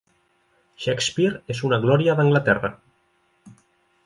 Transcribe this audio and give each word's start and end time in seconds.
Shakespeare 0.85 1.41
és 1.57 1.61
una 1.69 1.79
glòria 1.87 2.17
d'Anglaterra. 2.21 2.73